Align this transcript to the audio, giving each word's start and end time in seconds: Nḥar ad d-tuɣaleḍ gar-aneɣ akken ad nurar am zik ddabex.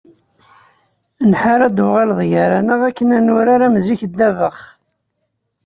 Nḥar 1.31 1.59
ad 1.67 1.71
d-tuɣaleḍ 1.75 2.19
gar-aneɣ 2.31 2.81
akken 2.89 3.09
ad 3.17 3.21
nurar 3.25 3.61
am 3.67 3.75
zik 3.85 4.01
ddabex. 4.11 4.59